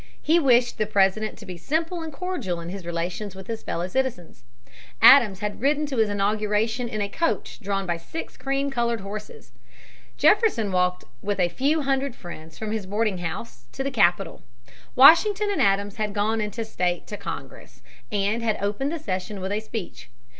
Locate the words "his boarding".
12.71-13.19